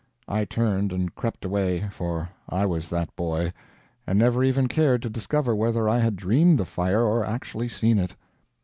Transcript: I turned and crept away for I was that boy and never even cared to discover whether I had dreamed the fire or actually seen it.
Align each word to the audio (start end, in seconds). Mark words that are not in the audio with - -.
I 0.27 0.45
turned 0.45 0.91
and 0.91 1.13
crept 1.13 1.45
away 1.45 1.87
for 1.91 2.27
I 2.49 2.65
was 2.65 2.89
that 2.89 3.15
boy 3.15 3.53
and 4.07 4.17
never 4.17 4.43
even 4.43 4.65
cared 4.67 5.03
to 5.03 5.11
discover 5.11 5.55
whether 5.55 5.87
I 5.87 5.99
had 5.99 6.15
dreamed 6.15 6.57
the 6.57 6.65
fire 6.65 7.03
or 7.05 7.23
actually 7.23 7.67
seen 7.69 7.99
it. 7.99 8.15